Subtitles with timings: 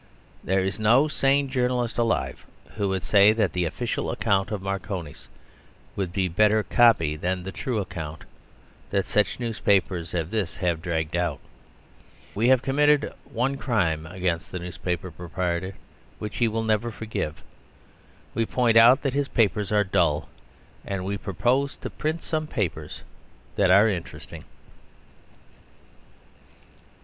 [0.43, 5.27] There is no sane journalist alive who would say that the official account of Marconis
[5.95, 8.23] would be better "copy" than the true account
[8.89, 11.39] that such papers as this have dragged out.
[12.33, 15.75] We have committed one crime against the newspaper proprietor
[16.17, 17.43] which he will never forgive.
[18.33, 20.29] We point out that his papers are dull.
[20.83, 23.03] And we propose to print some papers
[23.55, 24.45] that are interesting.